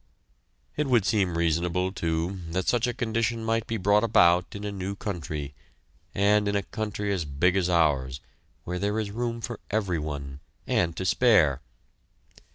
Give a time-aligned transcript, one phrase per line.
[0.75, 4.71] It would seem reasonable, too, that such a condition might be brought about in a
[4.71, 5.53] new country,
[6.15, 8.19] and in a country as big as ours,
[8.63, 11.61] where there is room for everyone and to spare.